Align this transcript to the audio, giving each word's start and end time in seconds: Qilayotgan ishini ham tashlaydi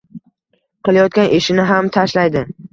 Qilayotgan 0.89 1.31
ishini 1.43 1.69
ham 1.75 1.95
tashlaydi 1.99 2.47